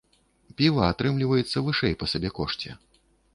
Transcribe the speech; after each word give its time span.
Піва 0.61 0.87
атрымліваецца 0.93 1.63
вышэй 1.67 1.93
па 2.01 2.09
сабекошце. 2.15 2.69